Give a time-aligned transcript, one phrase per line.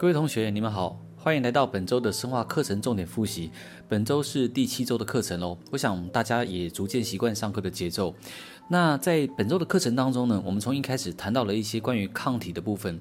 [0.00, 3.50] 各位同学，你们好，欢迎来到本周的生化课程重点复习。
[3.86, 8.14] 本周是第七周的课程喽，我想大家也逐渐习惯上课的节奏。
[8.70, 12.98] 那在本周的课程当中呢，我们从一开始谈到了一些关于抗体的部分。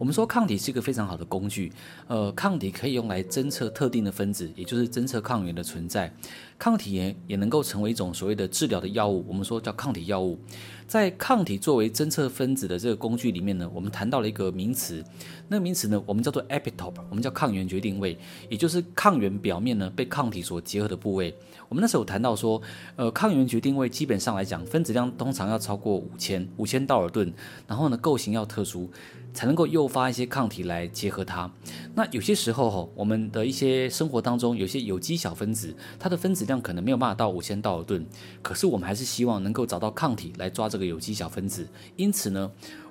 [0.00, 1.70] 我们说抗体是一个非常好的工具，
[2.06, 6.10] 呃，抗体可以用来侦测特定的分子，也就是侦测抗原的存在。
[6.58, 10.38] 抗体也也能够成为一种所谓的治疗的药物，我们说叫抗体药物。
[10.86, 15.04] 在抗体作为侦测分子的这个工具里面呢，我们谈到了一个名词，
[15.48, 18.16] 那个名词呢，我们叫做 epitope，我们叫抗原决定位，
[18.48, 21.36] 也就是抗原表面呢被抗体所结合的部位。
[21.70, 22.60] 我们那时候谈到说，
[22.96, 27.32] 呃，抗原决定位基本上来讲，分子量通常要超过五千五千道尔顿，
[27.68, 28.90] 然后呢，构型要特殊，
[29.32, 31.48] 才能够诱发一些抗体来结合它。
[31.94, 38.04] 那有些时候，我们的一些生活当中，有些有机小分子，它的分子量可能没有办法到五千道尔顿，
[38.42, 41.68] 可是我们还是希望能够找到抗体来抓这个有机小分子。
[41.94, 42.50] 因此呢，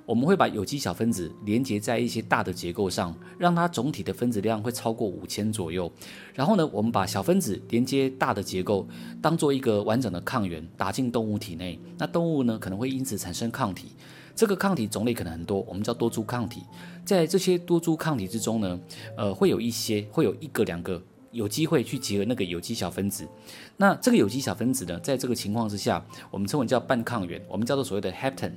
[0.09, 5.91] 我们会把有机小分子连接在一些大的结构上，让它总体的分子量会超过五千左右。
[6.33, 8.87] 然后呢，我们把小分子连接大的结构，
[9.21, 11.79] 当做一个完整的抗原打进动物体内。
[11.95, 13.89] 那动物呢，可能会因此产生抗体。
[14.33, 16.63] 这个抗体种类可能很多，我们叫多株抗体。
[17.05, 18.79] 在这些多株抗体之中呢，
[19.15, 23.27] 呃，会有一些，会有一个两个有机会去结合那个有机小分子。
[23.77, 28.53] 那这个有机小分子呢，在这个情况之下，我们称为叫半抗原，我们叫做所谓的 hapten。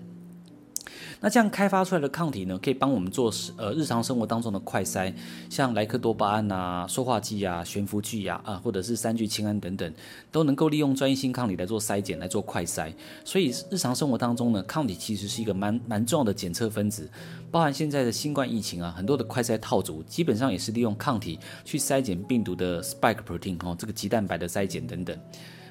[1.22, 5.14] 那这样开发出来的抗体呢，可以帮我们做呃日常生活当中的快筛，
[5.48, 9.94] 像莱克多巴胺啊、塑化剂啊、悬浮剂啊啊，或者是三聚氰胺等等，
[10.32, 12.92] 都能够利用专一性抗体来做筛检、来做快筛。
[13.24, 17.08] 所以日常生活当中呢，抗体其实是一个蛮蛮重要的检测分子。
[17.52, 25.16] 包含现在的新冠疫情啊，很多的快筛套组基本上也是利用抗体去筛检病毒的 spike protein 哦，这个棘蛋白的筛检等等。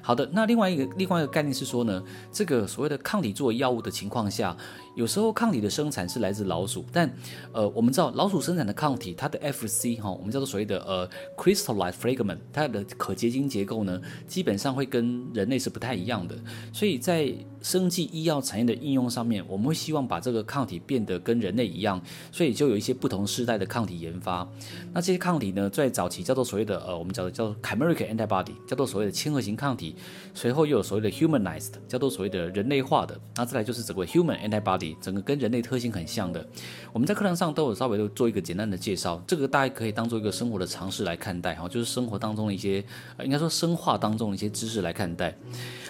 [0.04, 4.56] 好的，那另外一个另外一个概念是说呢，这个所谓的抗体作为药物的情况下，
[4.94, 7.10] 有时候抗体的生产是来自老鼠，但
[7.52, 16.36] 呃，我们知道老鼠生产的抗体，它的 Fc 哈、哦，我们叫做所谓的呃 crystallized fragment，它的可结晶结构呢，基本上会跟人类是不太一样的，
[16.72, 17.32] 所以在
[17.62, 24.46] 生技医药产业的应用上面，我们会希望把这个抗体变得跟人类一样，所以就有一些不同世代的抗体研发。
[24.92, 29.94] 那这些抗体呢，在早期叫做所谓的呃，我们叫做叫做 chimeric antibody，叫做所谓的亲和型抗体。
[30.34, 33.18] 随后又有所谓的 humanized，叫做所谓的人类化的。
[33.36, 36.46] 那再来就是整个 human antibody，整个跟人类特性很像的。
[36.92, 42.82] 我们在课堂上都有稍微都做一个简单的介绍，这个大家可以当做一个生活的常识来看待哈，就是生活当中的一些，
[43.22, 45.36] 应该说生化当中的一些知识来看待。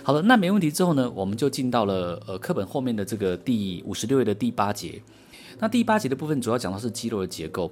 [0.02, 5.00] 好了，那没问题之后呢，我们就进到了呃课本后面的这个第五十六页的第八节。
[5.58, 7.70] 那第八节的部分主要讲到是肌肉的结构。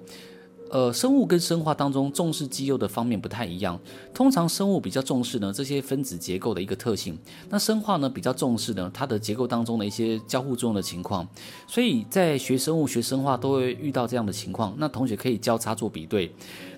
[0.71, 3.79] 呃，生物跟生化当中重视肌肉的方面不太一样。
[4.15, 11.27] 通常生物比较重视呢这些分子结构的一个特性，那生化呢比较重视呢它的结构当中的一些交互作用的情况。
[11.67, 14.73] 所以在学生物学生化都会遇到这样的情况。
[14.79, 16.33] 那同学可以交叉做比对。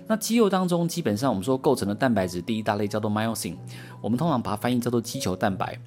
[0.07, 3.55] 那肌肉当中基本上我们说构成的蛋白质第一大类叫做 myosin，
[4.01, 5.79] 我们通常把它翻译叫做肌球蛋白。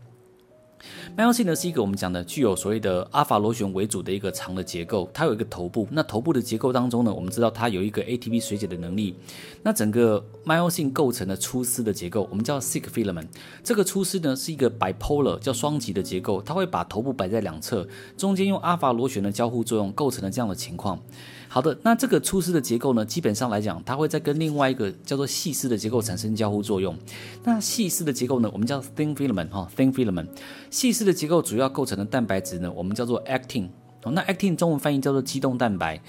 [1.17, 5.89] Myosin 呢是一个我们讲的具有所谓的阿法螺旋为主的一个长的结构，它有一个头部。
[5.91, 9.17] 那头部的结构当中呢，我们知道它有一个 ATP 水解的能力。
[9.63, 13.29] 那整个 Myosin 构成的粗丝的结构，我们叫 sick filament。
[13.65, 17.87] 这个粗丝呢是一个 bipolar 叫双极的结构，它会把头部摆在两侧，
[18.17, 21.01] 中间用阿法螺旋的交互作用构成了这样的情况。
[21.49, 26.97] 好的，那这个粗丝的结构呢，基本上来讲，它会在跟另外一个叫做细丝的结构产生交互作用。
[27.45, 30.27] 那细丝的结构呢，我们叫 thin filament 哈，thin filament。
[30.71, 33.69] 细丝的结构主要构成的蛋白质呢，我们叫做 actin。
[34.03, 36.01] 哦，那 actin 中文翻译叫做肌动蛋白。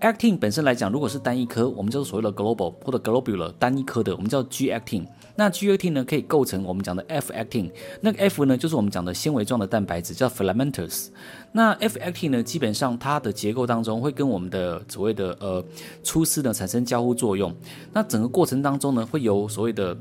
[0.00, 5.06] Actin 本身来讲，如果是单一颗，我们叫做所谓的 global 或者 globular 单一颗的，我们叫 G actin。
[5.36, 7.70] 那 G actin 呢，可以构成我们讲的 F actin。
[8.00, 11.08] 那个 F 呢，就是我们讲的纤维状的蛋白质，叫 filamentous。
[11.52, 15.64] 那 F actin 呢，基本上它的结构当中会跟我们的所谓的呃
[16.02, 17.54] 粗丝呢产生交互作用。
[17.92, 19.96] 那整个过程当中呢，会有所谓的。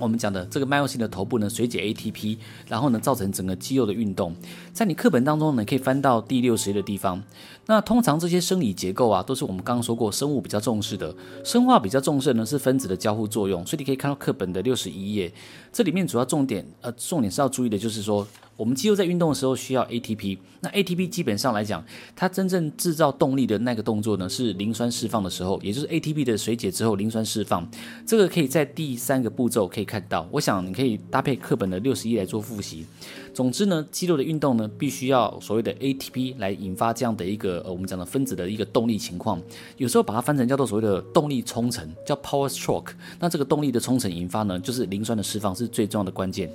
[0.00, 4.34] 我们讲的这个 myosin 的头部呢，水解 ATP，然后呢，造成整个肌肉的运动。
[4.72, 7.22] 在你课本当中呢，可以翻到第六十页的地方。
[7.66, 11.14] 那通常这些生理结构啊，都是我们刚刚说过，生物比较重视的，
[11.44, 13.64] 生化比较重视的呢是分子的交互作用。
[13.66, 15.32] 所以你可以看到课本的六十一页，
[15.70, 18.26] 这里面主要重点，呃，重点是要注意的就是说。
[18.60, 21.82] 我们肌肉在运动的时候需要 ATP，那 ATP 基本上来讲，
[22.14, 27.66] 它真正制造动力的那个动作呢，是磷酸释放的时候，也就是 ATP 的水解之后磷酸释放。
[28.04, 30.28] 这个可以在第三个步骤可以看到。
[30.30, 32.84] 我想你可以搭配课本的六十一来做复习。
[33.32, 39.40] 总之呢，肌肉的运动呢，必须要所谓的 ATP 来引发这样的一个呃，我们讲的分子的一个动力情况。
[39.78, 42.90] 有时候把它翻成叫做所谓的动力冲程，叫 power stroke。
[43.18, 46.52] 那这个动力的冲程引发呢，就是磷酸的释放是最重要的关键。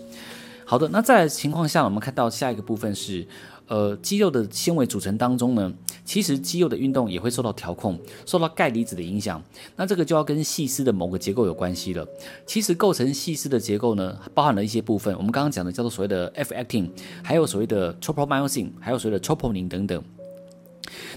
[0.68, 3.26] 好的，那在情况下，我们看到下一个部分是，
[3.68, 5.72] 呃，肌肉的纤维组成当中呢，
[6.04, 9.40] 其实肌肉的运动也会受到调控，受到钙离子的影响。
[9.76, 12.04] 那这个就要跟细丝的某个结构有关系了。
[12.48, 16.90] 其实构成细丝的结构呢，包含了一些部分，我们刚刚讲的叫做所谓的 F-actin，
[17.22, 20.04] 还有所谓的 tropomyosin，还有所谓的 troponin 等等。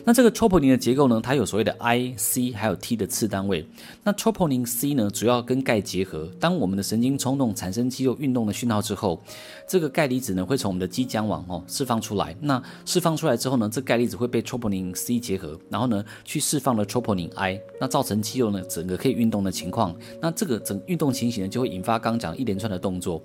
[0.04, 3.66] 那这个 troponin 的结构呢，它有所谓的 I、C 还有 T 的次单位。
[4.04, 6.28] 那 troponin C 呢，主要跟钙结合。
[6.40, 9.20] 当我们的神经冲动产生肌肉运动的讯号之后，
[9.68, 12.34] 这个钙离子呢会从我们的肌浆网哦释放出来。
[12.40, 19.94] 那释放出来之后呢，这钙离子会被 troponin C 结合，然后呢去释放了 troponin I，那造成肌肉呢整个可以运动的情况。
[20.20, 23.20] 那这个整运动情形呢就会引发刚讲一连串的动作。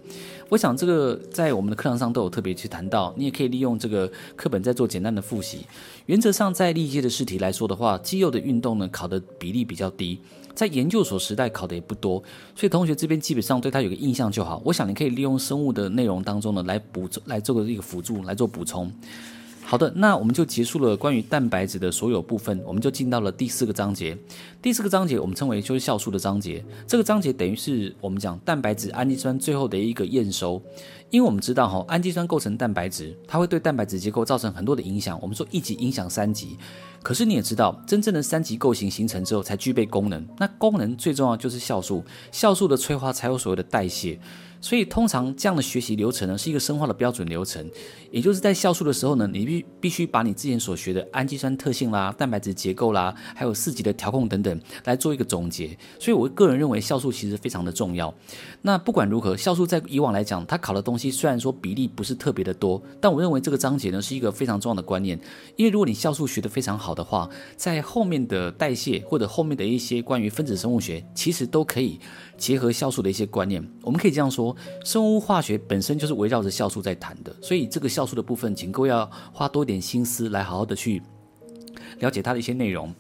[0.50, 5.66] 我想这个在我们的课堂上都有特别去谈到，你也可以利用这个课本在做简单的复习。
[6.08, 10.18] 原则上，在历届的试题来说的话，肌肉的运动呢考的比例比较低，
[10.56, 12.18] 在研究所时代考的也不多，
[12.56, 14.60] 所以同学这边基本上对他有个印象就好。
[14.66, 18.92] 我想你可以利用生物的内容当中呢来补来做个一个辅助来做补充。
[19.66, 24.16] 好的，那我们就结束了关于蛋白质的所有部分，我们就进到了第四个章节。
[24.62, 30.62] 第四个章节我们称为就是酵素的章节，这个章节等于是我们讲蛋白质氨基酸最后的一个验收。
[31.10, 35.18] 因为我们知道哈，氨基酸构成蛋白质，它会对蛋白质结构造成很多的影响。
[35.22, 36.58] 我们说一级影响三级，
[37.04, 40.28] 可是你也知道，真正的三级构型形成之后才具备功能。
[40.38, 44.20] 那功能最重要就是酵素，酵素的催化才有所谓的代谢。
[44.64, 47.70] 所以通常这样的学习流程呢，是一个生化的标准流程，
[48.10, 55.78] 也就是在酵素的时候呢，你必必须把你之前所学的氨基酸特性啦、蛋白质结构啦，还有四级的调控等等来做一个总结。
[56.00, 58.14] 所以我个人认为酵素其实非常的重要。
[58.62, 65.20] 那不管如何，酵素在以往来讲，它考的东西虽然说比例不是特别的多，但我认为这个章节呢是一个非常重要的观念。
[65.58, 72.00] 因为如果你酵素学得非常好的话，在后面的代谢或者后面的一些关于分子生物学，其实都可以
[72.38, 73.62] 结合酵素的一些观念。
[73.82, 74.53] 我们可以这样说。
[74.84, 81.02] 生物化学本身就是围绕着酵素在谈的，所以这个酵素的部分，请各位要花多一点心思来好好的去
[82.00, 82.94] 了解它的一些内容。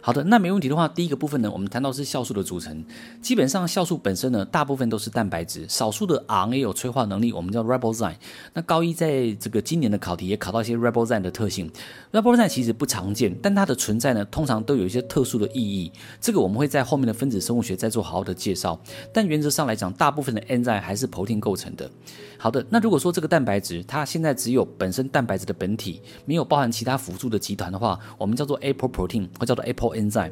[0.00, 2.84] 好的，那没问题的话，第一个部分呢，我们谈到是酵素的组成。
[3.20, 8.14] 基本上，酵素本身呢，大部分都是蛋白质，少数的 RNA 有催化能力，我们叫 ribozyme。
[8.54, 11.70] 那高一在这个今年的考题也考到一些 ribozyme 的特性。
[12.12, 15.90] ribozyme 其实不常见，但它的存在呢，通常都有一些特殊的意义。
[16.20, 18.80] 这个我们会在后面的分子生物学再做好好的介绍。
[19.12, 21.90] 但原则上来讲，大部分的 enzyme 还是 protein 构成的。
[22.38, 30.30] 好的，那如果说这个蛋白质它现在只有本身蛋白质的本体，没有包含其他辅助的集团的话，我们叫做 apoprotein 或叫做 apo enzyme，。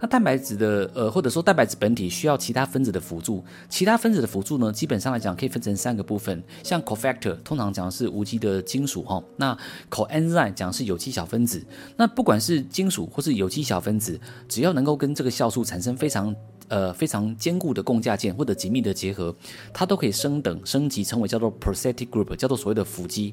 [0.00, 9.56] 那蛋白质的呃或者说蛋白质本体需要其他分子的辅助，其他分子的辅助呢，基本上来讲可以分成三个部分，像 cofactor 通常讲的是无机的金属哈，那
[9.90, 11.64] coenzyme 讲的是有机小分子。
[11.96, 16.34] 那不管是金属或是有机小分子，只要能够跟这个酵素产生非常
[16.68, 19.34] 呃，非常坚固的共价键或者紧密的结合，
[19.72, 23.32] 它都可以升等升级成为叫做 prosthetic group，叫做所谓的辅基。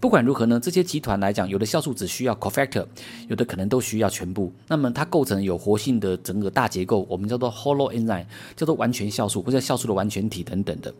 [0.00, 2.86] 不管如何呢，这些集团来讲，有的酵素只需要 cofactor，
[3.28, 4.52] 有的可能都需要全部。
[4.66, 8.24] 那么它构成有活性的整个大结构，我们叫做 hollow enzyme，
[8.56, 10.92] 叫做完全酵素或者酵素的完全体等等的。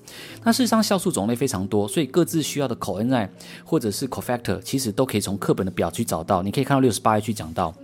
[0.44, 3.28] 那事实上酵素种类非常多，所以各自需要的 coenzyme
[3.64, 6.42] 或者是 cofactor，其实都可以从课本的表去找到。
[6.42, 7.74] 你可以看到六十八页去讲到。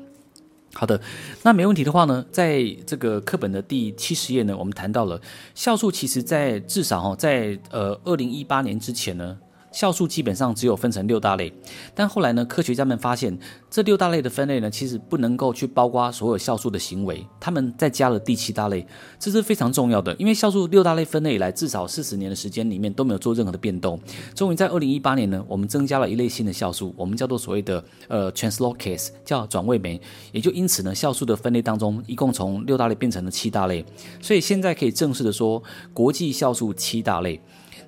[0.78, 1.00] 好的，
[1.42, 5.18] 那没问题的话呢，在这个课本的第七十页呢，我们谈到了
[5.56, 9.38] 酵素，其实在至少哈，在呃二零一八年之前呢。
[9.76, 11.52] 酵素基本上只有分成六大类，
[11.94, 13.38] 但后来呢，科学家们发现
[13.70, 18.86] 这六大类的分类呢，其实不能够去包括所有酵素的行为，他们再加了第七大类，
[19.18, 24.00] 这是非常重要的，因为酵素六大类分类以来至少四十年的时间里面都没有做任何的变动，
[24.34, 30.00] 终于在二零一八年呢，我们增加了一类新的酵素，我们叫做所谓的呃 translocase，叫转位酶，
[30.32, 33.84] 也就因此呢，酵素的分类当中一共从六大类变成了七大类，
[34.22, 37.38] 所以现在可以正式的说国际酵素七大类。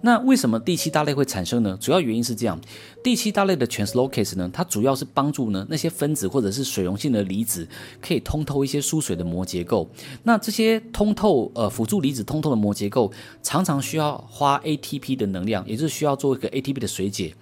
[0.00, 1.76] 那为什么第七大类会产生呢？
[1.80, 2.60] 主要原因是这样。
[3.02, 7.66] 第七大类的 translocase 呢，它主要是帮助呢那些分子或者是水溶性的离子
[8.02, 9.88] 可以通透一些疏水的膜结构。
[10.24, 13.10] 那这些通透呃辅助离子通透的膜结构，
[13.42, 17.32] 常常需要花 ATP 的能量，也就是需要做一个 ATP 的水解。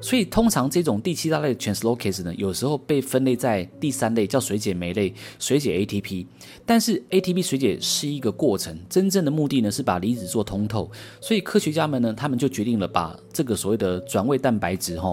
[0.00, 6.26] 所以通常这种第七大类的 translocase 呢，有时候被分类在第三类，叫水解酶类，水解 ATP。
[6.64, 10.88] 但是 ATP 水解是一个过程，真正的目的呢是把离子做通透。
[11.20, 15.05] 所以科学家们呢，他们就决定了把这个所谓的转位蛋白质哈。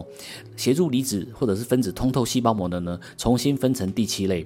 [0.56, 4.46] 协助离子或者是分子通透细胞膜的呢，重新分成第七类，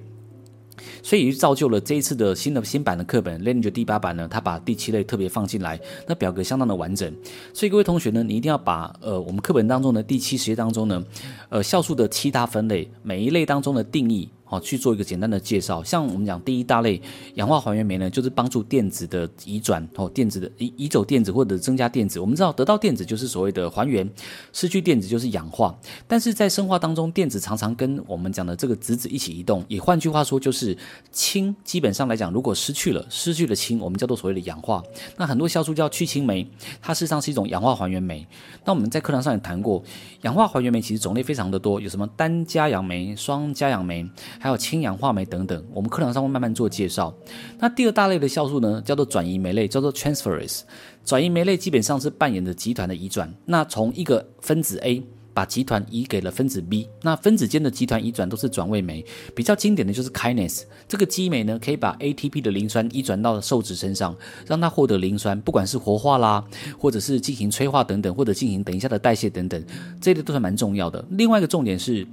[1.02, 7.12] 所以就造就了这一次的新的新版的课本 Lineage 第八版呢，它把第七类特别放进来，那表格相当的完整。
[7.52, 11.04] 所以各位同学呢，你一定要把呃我们课本当中的第七十页当中呢，
[11.48, 14.28] 呃酵素的七大分类，每一类当中的定义。
[14.48, 15.84] 好去做一个简单的介绍。
[15.84, 17.00] 像我们讲第一大类
[17.34, 22.18] 氧化还原酶呢，就是帮助电子的移转哦，电子的移移走电子或者增加电子。
[22.18, 24.08] 我们知道得到电子就是所谓的还原，
[24.52, 25.78] 失去电子就是氧化。
[26.06, 30.76] 但是在生化当中，电子常常跟我们讲的这个质子一起移动，也换句话说就是
[31.12, 31.54] 氢。
[31.64, 34.82] 基本上来讲，如果失去了失去了氢，我们叫做所谓的氧化。
[35.16, 36.48] 那很多酵素叫去氢酶，
[36.80, 38.26] 它事实上是一种氧化还原酶。
[38.64, 39.82] 那我们在课堂上也谈过，
[40.22, 45.64] 氧化还原酶其实种类非常的多，有什么单加氧酶、双加氧酶，还有氢氧化酶等等。
[45.72, 47.12] 我们课堂上会慢慢做介绍。
[47.58, 50.60] 那第二大类的酵素呢，叫做转移酶类，叫做 transferase。
[51.04, 53.32] 转移酶类基本上是扮演着集团的移转。
[53.44, 55.02] 那从一个分子 A。
[55.34, 60.64] 把集团移给了分子 B，那分子间的集团移转都是转位酶，比较经典的就是 kinase。
[60.88, 64.16] 这个基酶呢，可以把 ATP 的磷酸移转到受质身上，
[64.48, 66.44] 让它获得磷酸，不管是活化啦，
[66.76, 69.64] 或者是进行催化等等，或者进行等一下的代谢等等，
[70.00, 71.04] 这类都是蛮重要的。
[71.10, 72.04] 另外一个重点是。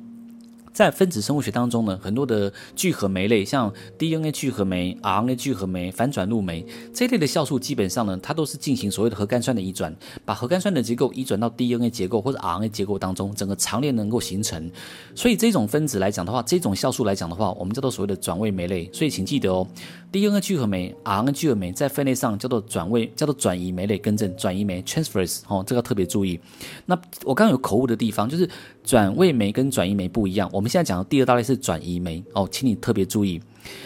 [0.75, 14.69] 在分子生物学当中呢，很多的聚合酶类，像 DNA 聚合酶、RNA 聚合酶、反转录酶这一类的酵素，基本上呢，它都是进行所谓的核苷酸的移转，把核苷酸的结构移转到 DNA 结构或者 RNA 结构当中，整个长链能够形成。
[15.15, 18.89] 所以这种分子来讲的话，这种酵素来讲的话，我们叫做所谓的转位酶类。
[18.91, 19.65] 所以请记得哦
[20.11, 26.37] ，DNA 聚合酶、RNA 聚合酶在分类上叫做转位，叫做转移酶类，更正转移酶 transferase 哦，这个要特别注意。
[26.85, 28.49] 那我刚刚有口误的地方就是。
[28.85, 32.23] 转位酶跟转移酶不一样，我们现在讲的第二大类是转移酶。
[32.33, 33.41] 哦，请你特别注意。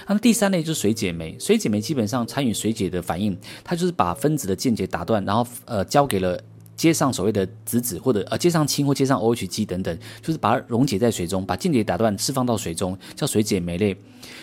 [0.06, 6.38] 那么第三类就是水解酶，水解酶基本上参与水解的反应，它就是把分子的间接打断，然后呃交给了
[6.80, 13.94] 接上所谓的子子或者呃接上氢或接上 OH 基等等，就是把它溶解在水中，把键结打断释放到水中，叫水解酶类。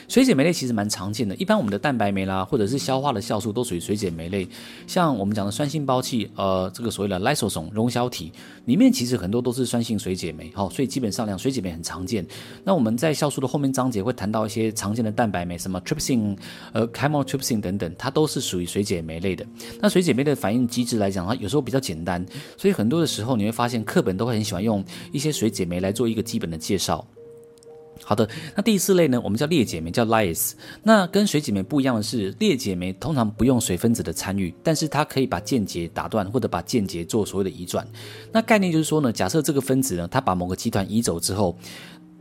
[0.06, 4.46] 水解酶类其实蛮常见的，一般我们的蛋白酶啦，或者是消化的酵素都属于水解酶类。
[4.86, 8.30] 像我们讲的酸性胞器，呃，这个所谓的 lysosome 溶销体
[8.66, 12.24] 里面其实很多都是酸性水解酶，好，所以基本上讲水解酶很常见。
[12.62, 16.36] 那我们在酵素的后面章节会谈到一些常见的蛋白酶，什么 trypsin、
[16.72, 19.46] 呃 chymotrypsin 等等，它都是属于水解酶类的。
[19.80, 22.24] 那水解酶的反应机制来讲，它有时候比较简单，
[22.56, 27.06] 所以很多的时候你会发现课本都会很喜欢用一些水解酶来做一个基本的介绍。
[28.04, 30.52] 好的，那第四类呢，我们叫裂解酶，叫 lyase。
[30.82, 37.88] 那跟水解酶不一样的是，裂解酶通常不用水分子的参与，但是它可以把键结打断，或者把键结做所谓的移转。
[38.30, 41.56] 那概念就是说呢，假设这个分子呢，它把某个集团移走之后，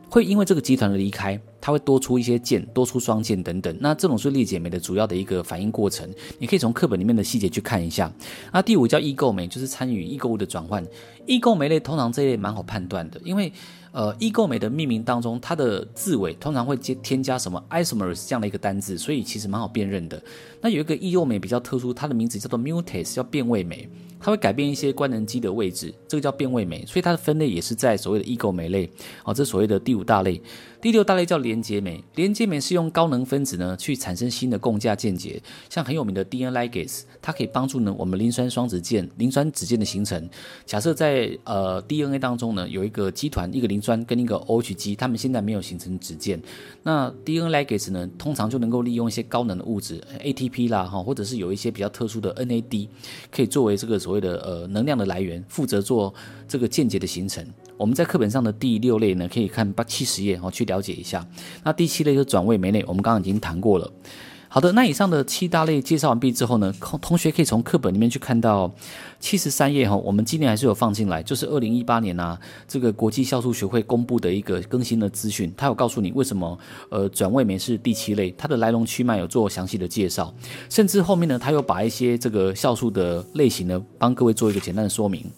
[0.10, 3.76] 会因为这个集团的离开，它会多出一些键，多出双键等等。
[3.80, 6.10] 那这种是裂解酶的主要的一个反应过程，
[6.40, 8.12] 你可以从课本里面的细节去看一下。
[8.52, 10.86] 那第五叫异构酶，就是参与异构物的转换。
[11.26, 13.52] 异构酶类通常这一类蛮好判断的，因为。
[13.96, 20.22] 呃，异构酶的命名当中，它的字尾通常会接添加什么 isomers 这样的一个单字，所以其实蛮好辨认的。
[20.60, 23.88] 那有一个异构酶比较特殊，它的名字叫做 mutase，叫变位酶，
[24.25, 28.89] 它会改变一些官能基的位置，这个叫变位酶，所以它的分类也是在所谓的异构酶类。
[29.24, 30.41] 哦，这所谓的第五大类。
[30.82, 40.27] 第六大类叫连接酶，连接酶是用高能分子呢去产生新的共价键结，像很有名的 DNA ligase，它可以帮助呢我们磷酸双子键、磷酸酯键的形成。
[40.65, 46.39] 假设在呃 DNA 当中呢有一个基团，一个磷酸跟一个 OH 基，它们现在没有形成酯键，
[46.84, 52.88] 那 DNA ligase 呢通常就能够利用一些高能的物质 ATP 啦哈，或者是有一些比较特殊的 NAD，
[53.32, 56.13] 可以作为这个所谓的呃能量的来源，负责做
[56.48, 57.45] 这个间接的形成。
[57.77, 61.27] 我们在课本上的第六类呢，可以看八七十页哦，去了解一下。
[61.63, 63.91] 那第七类就是转位酶类，我们刚刚已经谈过了。
[64.56, 68.72] 好的，那以上的七大类介绍完毕之后呢，同同学可以从课本里面去看到
[69.20, 76.58] 七十三页哈，我们今年还是有放进来，就是二零一八年啊，这个国际酵素学会公布的一个更新的资讯，它有告诉你为什么
[76.90, 80.34] 呃转位酶是第七类，它的来龙去脉有做详细的介绍，
[80.70, 85.30] 甚至后面呢，它又把一些这个酵素的类型呢，帮各位做一个简单的说明。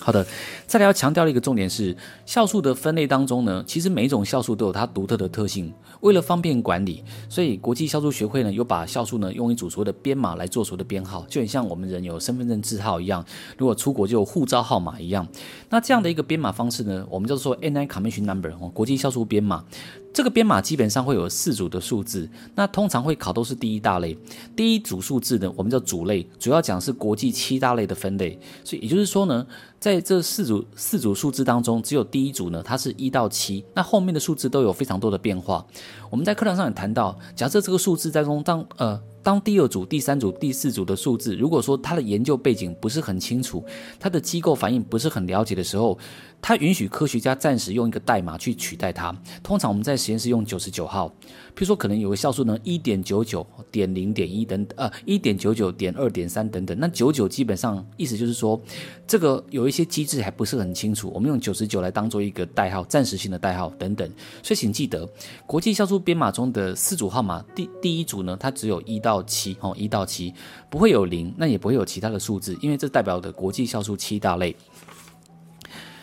[0.00, 0.26] 好的，
[0.66, 5.72] 再来要强调的一个重点是，酵素的分类当中呢，其实每一种酵素都有它独特的特性。
[6.00, 13.24] 为了方便管理，所以国际酵素学会呢，有把酵素呢用一组所谓的编码来做所谓的编号，就很像我们人有身份证字号一样，
[13.56, 15.26] 如果出国就有护照号码一样。
[15.68, 19.64] 那这样的一个编码方式呢，我们叫做 NI Commission Number 哦，国际酵素编码。
[20.10, 24.16] 这个编码基本上会有四组的数字，那通常会考都是第一大类。
[24.56, 28.36] 第一组数字呢，我们叫主类，主要讲是国际七大类的分类。
[28.64, 29.46] 所以也就是说呢，
[29.80, 35.64] 在这四组四组数字当中，只有第一组呢，它是一到七，那后面的数字都有非常多的变化。
[36.10, 39.00] 我们在课堂上也谈到，假设这个数字在中当呃。
[39.20, 43.62] 当第二组、第三组、第四组的数字，如果说它的研究背景不是很清楚，
[44.00, 45.98] 它的机构反应不是很了解的时候，
[46.40, 49.14] 它允许科学家暂时用一个代码去取代它。
[49.42, 51.12] 通常我们在实验室用九十九号，
[51.60, 56.76] 如说可能有个酵素呢，一点九九点零点一等等，呃，一点九九点二点三等等。
[56.78, 58.60] 那九九基本上意思就是说，
[59.06, 64.08] 这个有一些机制还不是很清楚，我们用九十九来当做一个代号，暂时性的代号等等。
[64.42, 65.08] 所以请记得，
[65.46, 70.32] 国际酵素编码中的四组号码，第第一组呢，它只有一到七，哦，一到七，
[70.70, 74.54] 不会有零，那也不会有其他的数字，因为这代表的国际酵素七大类。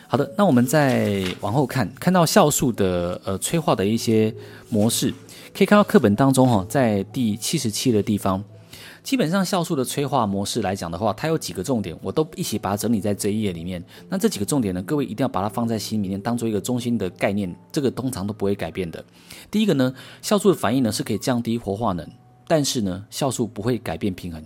[0.08, 4.32] 好的，那我们再往后看，看到酵素的呃催化的一些
[4.68, 5.12] 模式，
[5.56, 8.44] 可以看到课本当中哈，在第七十七的地方，
[9.02, 13.82] 基本上酵素的催化模式来讲的话，它有几个重点，我都一起把它整理在这一页里面。
[14.10, 19.02] 那这几个重点呢，各位一定要把它放在心里面，当做一个中心的概念，这个通常都不会改变的。
[19.50, 22.06] 第一个呢，酵素的反应呢是可以降低活化能，
[22.46, 24.44] 但是呢，酵素不会改变平衡。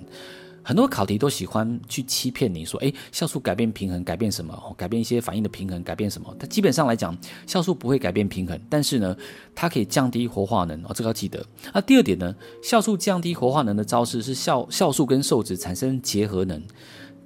[0.63, 4.75] 很多考题都喜欢去欺骗你说，哎，酵素改变平衡，改变什么？
[4.77, 6.35] 改变一些反应的平衡，改变什么？
[6.39, 9.17] 它基本上来讲，酵素不会改变平衡，但是呢，
[9.55, 11.45] 它可以降低活化能哦，这个要记得。
[11.73, 16.63] 那第二点呢，酵素降低活化能的招式是酵酵素跟受质产生结合能。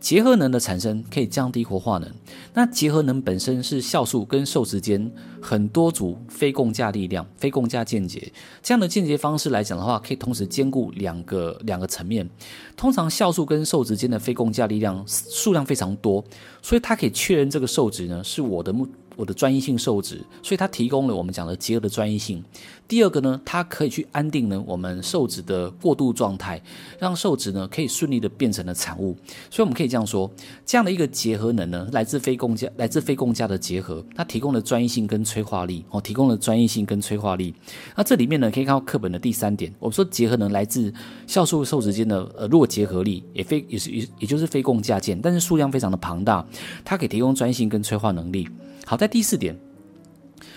[0.05, 2.07] 结合能的产生可以降低活化能。
[2.53, 8.31] 那结合能本身是酵素跟受质间很多组非共价力量、非共价间接
[8.63, 12.29] 这样的间接方式来讲的话，可以同时兼顾两个两个层面。
[12.77, 16.23] 通常酵素跟受质间的非共价力量数量非常多，
[16.61, 18.87] 所以它可以确认这个受质呢是我的目。
[19.17, 22.43] 我的专一性受质，所以它提供了我们讲的结合的专一性。
[22.87, 26.61] 第二个呢，它可以去安定呢我们受质的过渡状态，
[26.99, 29.17] 让受质呢可以顺利的变成了产物。
[29.51, 30.31] 所以我们可以这样说，
[30.67, 37.55] 这样的一个结合能呢，来自非共价，来自非共价的结合，它提供了专一性跟催化力哦，提供了专一性跟催化力。
[37.97, 40.93] 那这里面呢，可以看到课本的第三点，我们说结合能来自
[41.27, 46.47] 酵素受质间的呃弱结合力，也非也是也也就是非共价键，但是数量非常的庞大，
[46.85, 48.47] 它可以提供专一性跟催化能力。
[48.87, 49.59] 好，在第四点。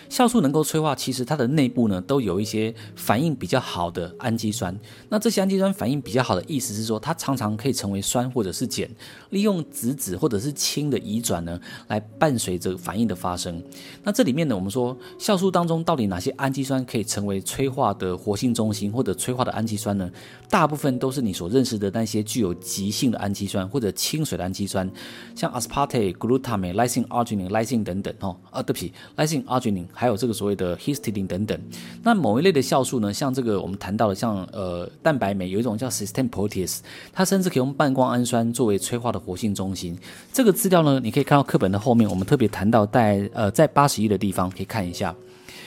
[0.10, 4.78] 酵素能够催化，其实它的内部呢都有一些反应比较好的氨基酸。
[5.10, 8.90] 那这些氨基酸反应比较好的意思是说，它常常可以成为酸或者是碱，
[9.32, 13.62] 利用质子或者是氢的移转呢，来伴随着反应的发生。
[14.04, 20.10] 那这里面呢，我们说酵素当中到底哪些氨基酸可以成为催化的活性中心或者催化的氨基酸呢？
[20.50, 24.90] 大部分都是你所认识的那些具有极性的氨基酸或者亲水的氨基酸，
[25.36, 28.38] 像 aspartate、glutamate、lysine、arginine、lysine 等等哦。
[28.50, 29.86] 啊，对不起，lysine、arginine。
[30.00, 31.60] 还有这个所谓的 histidine 等等，
[32.04, 39.98] 那某一类的酵素呢，像这个我们谈到的像，呃蛋白酶有一种叫 s y s t e m p r o t e a s 它甚至可以用半胱氨酸作为催化的活性中心。
[40.32, 45.15] 这个资料呢，你可以看到课本的后面，我们特别谈到在呃在八十一的地方可以看一下。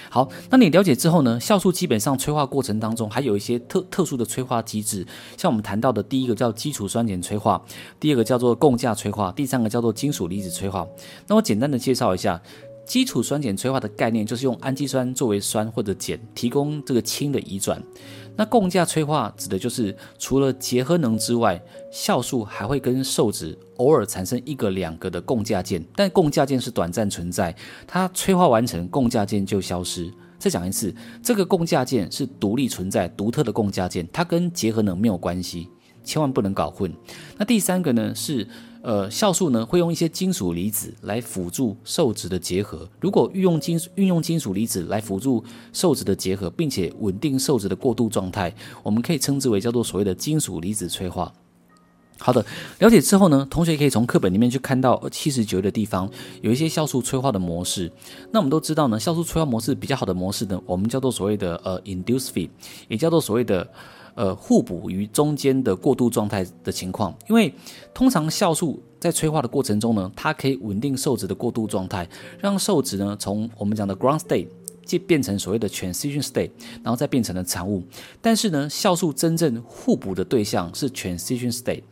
[0.08, 5.04] 好，那你了解之后呢，酵素基本上催化过程当中还有一些特特殊的催化机制，
[5.36, 7.60] 像我们谈到的第一个叫基础酸碱催化，
[7.98, 10.86] 第二个叫做共价催化，第三个叫做金属离子催化。
[11.26, 12.40] 那我简单的介绍一下。
[12.90, 17.80] 基础酸碱催化的概念就是用氨基酸作为酸或者碱，提供这个氢的移转。
[18.34, 27.54] 那共价催化指的就是除了结合能之外，酵素还会跟受质偶尔产生一个两个的共价键，但共价键是短暂存在，
[27.86, 30.12] 它催化完成，共价键就消失。
[30.36, 35.68] 再讲一次，这个共价键是独立存在、独特的共价键，它跟结合能没有关系，
[36.02, 36.92] 千万不能搞混。
[37.38, 38.44] 那第三个呢是。
[38.82, 42.88] 呃，酵素呢会用一些金属离子来辅助受质的结合。
[42.98, 51.30] 如果运用金运用金属离子来辅助受质的结合，并且稳定受质的过渡状态，我们可以称之为叫做所谓的金属离子催化。
[52.18, 52.44] 好的，
[52.78, 57.92] 了解之后呢，同学可以从课本里面去看到七十九页的地方有一些酵素催化的模式。
[58.30, 62.48] 那我们都知道呢，酵素催化模式比较好的模式呢，我们叫做所谓的呃 induce feed，
[62.88, 63.68] 也叫做所谓的。
[64.20, 67.50] 呃，互补于中间的过渡状态的情况，因为
[67.94, 72.06] 通常酵素在催化的过程中呢，它可以稳定受质的过渡状态，
[72.38, 74.46] 让受质呢从我们讲的 ground state
[74.84, 76.50] 即变成所谓的 transition state，
[76.82, 77.82] 然后再变成了产物。
[78.20, 81.82] 但是呢，酵素真正互补的对象是 transition state。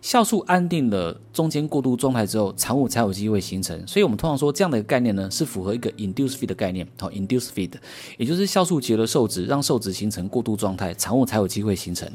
[0.00, 3.84] 酵素安定了中间过渡状态之后，产物才有机会形成。
[3.84, 6.86] 所以，我们通常说这样的一个概念呢，是符合一个 induce feed 的概念。
[7.00, 7.72] 好 induce feed，
[8.16, 12.08] 也就是酵素结了受质，让受质形成过渡状态，产物才有机会形成。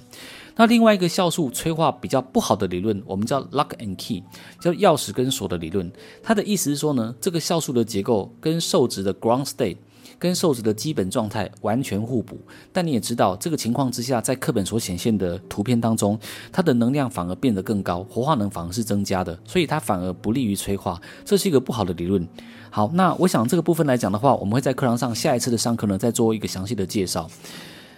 [0.56, 4.24] 那另外一个酵素催化比较不好的理论，我们叫 lock and key，
[4.62, 5.92] 叫钥匙跟锁的理论。
[6.22, 9.76] 它的意思是说呢，这个酵素的结构跟受质的 ground state。
[10.24, 12.40] 跟瘦子的基本状态完全互补，
[12.72, 16.18] 但你也知道，这个情况之下，在课本所显现的图片当中，
[16.50, 22.26] 它的能量反而变得更高，活化能反而是增加的，所以它反而不利于催化，这是一个不好的理论。
[22.70, 27.30] 好，那我想这个部分来讲的话，我们会在课堂上下一次的上课呢，再做一个详细的介绍。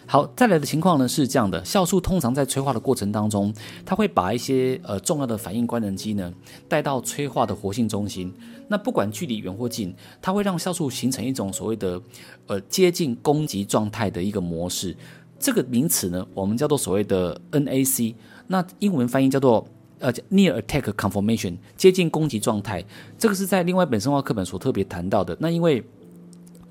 [0.08, 3.54] 好，再来的情况呢是这样的，酵素通常在催化的过程当中，
[3.86, 6.32] 它会把一些呃重要的反应官能基呢
[6.68, 8.34] 带到催化的活性中心。
[8.68, 12.02] 那不管距离远或近，它会让酵素形成一种所谓的
[12.48, 14.96] 呃接近攻击状态的一个模式。
[15.38, 18.16] 这个名词呢，我们叫做所谓的 NAC。
[18.48, 19.68] 那英文翻译叫做
[20.00, 22.84] 呃 Near Attack Conformation，接近攻击状态。
[23.18, 25.36] 这个是在另外一本生化课本所特别谈到的。
[25.40, 25.84] 那因为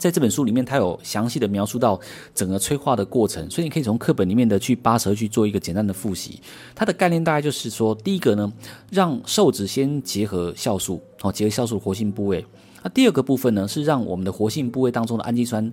[0.04, 1.98] 在这本书里面，它有详细的描述到
[2.34, 6.38] 整个催化的过程，所以你可以从课本里面的去扒舌去做一个简单的复习。
[6.74, 8.52] 它的概念大概就是说，第一个呢，
[8.90, 12.44] 让受质先结合酵素，哦，结合酵素活性部位。
[12.82, 15.72] 那第二个部分呢，是让我们的活性部位当中的氨基酸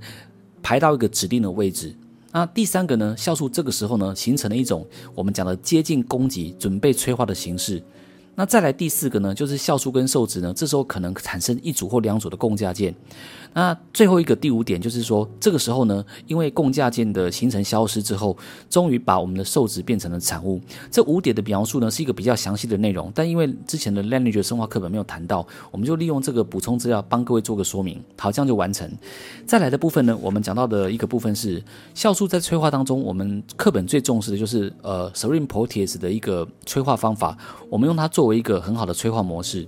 [0.64, 1.94] 排到一个指定的位置。
[2.32, 7.84] 那第三个呢，酵素这个时候呢，形成了一种我们讲的接近攻击、准备催化的形式。
[8.36, 12.94] 那再来第四个呢，就是酵素跟受质呢，这时候可能产生一组或两组的共价键。
[13.54, 18.36] 那最后一个第五点就是说，这个时候呢，因为共价键的形成消失之后，
[18.70, 20.62] 终于把我们的受质变成了产物。
[20.90, 28.02] 这五点的描述呢，是一个比较详细的内容，但因为之前的 Lineage 生化课本没有谈到，我们就利用这个补充资料帮各位做个说明。
[28.18, 28.90] 好，这样就完成。
[29.46, 31.62] 再来的部分呢，我们讲到的一个部分是
[31.94, 37.38] 酵素在催化当中，我们课本最重视的就是呃 Serine protease 的一个催化方法，
[37.70, 39.68] 我们用它做作为一个很好的催化模式。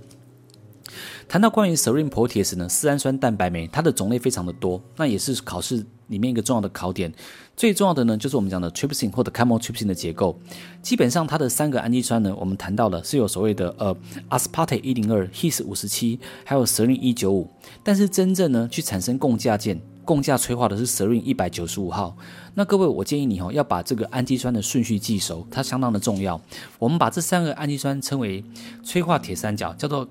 [1.26, 7.12] 谈到关于 Serine p r o t e a s 呢，丝氨酸蛋白酶，它的种类非常的多，那也是考试里面一个重要的考点。
[7.56, 10.38] 最重要的呢，就是我们讲的 trypsin 或者 chymotrypsin 的结构。
[10.80, 13.96] 基本上它的三个氨基酸呢，我们谈到了是有所谓的呃
[14.30, 17.50] aspartate 一零二、his 五十七，还有 Serine 一九五。
[17.82, 22.16] 但是真正呢，去产生共价键、共价催化的是 Serine 一百九十五号。
[22.54, 26.40] 那各位，我建议你哦，要把这个氨基酸的顺序记熟，它相当的重要。
[26.78, 28.44] 我们把这三个氨基酸称为
[28.82, 30.08] 催化铁三角，叫做。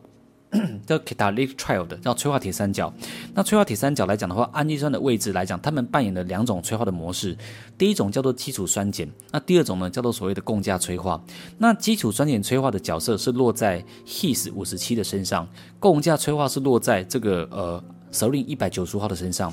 [0.85, 2.93] 叫 catalytic triad 叫催化铁三角。
[3.33, 7.35] 那催化铁三角来讲的话，氨基酸的位置来讲，它们扮演了两种催化的模式。
[7.75, 11.19] 第一种叫做基础酸碱，那第二种呢叫做所谓的共价催化。
[11.57, 19.51] 那基础酸碱催化的角色是落在 His 五十七的身上，共价催化是落在这个呃 Serine 一百九十五号的身上。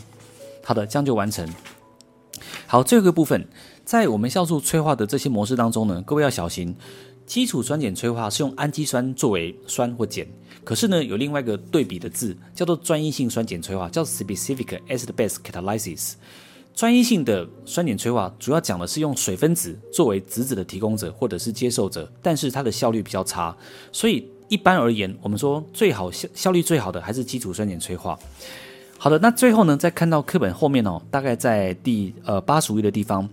[0.64, 1.48] 好的，这样就完成。
[2.66, 3.46] 好，最后一个部分，
[3.84, 6.74] 在我们酵素催化的这些模式当中呢，各位要小心。
[7.26, 10.26] 基础酸碱催化是用氨基酸作为酸或碱，
[10.64, 16.14] 可是呢，有另外一个对比的字，叫做专一性酸碱催化，叫 specific acid-base catalysis。
[16.74, 23.56] 专一性的酸碱催化主要讲的是用水分子作为质子的提供者或者是接受者，但是它的效率比较差，
[23.92, 28.18] 所以一般而言，我们说最好效效率最好的还是基础酸碱催化。
[29.02, 33.26] 好的，那最后呢，再看到课本后面哦，大概在第呃八十页的地方。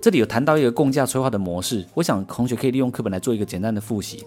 [0.00, 4.24] 这里有谈到一个共价催化的模式，我想同学可以利用课本来做一个简单的复习。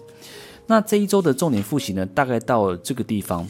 [0.66, 3.48] 那这一周的重点复习呢，大概到这个地方。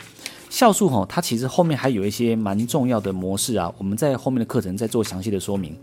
[0.51, 5.77] 酵素哈，它其实后面还有一些蛮重要的模式啊，我们在后面的课程再做详细的说明。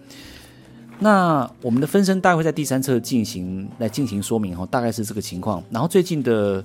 [1.00, 5.64] 那我们的分身大概会在第三册进行来进行说明哈，大概是这个情况。
[5.72, 6.64] 然后最近的。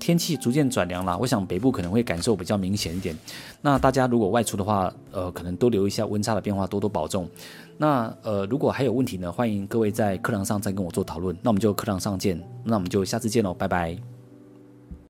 [0.00, 3.14] 天气逐渐转凉了，我想北部可能会感受比较明显一点。
[3.60, 7.28] 那大家如果外出的话，呃，可能多留意一下温差的变化，多多保重。
[7.76, 11.36] 那呃，如果还有问题呢，欢迎各位在课堂上再跟我做讨论。
[11.42, 14.19] 那我们就课堂上见，那我们就下次见喽，拜拜。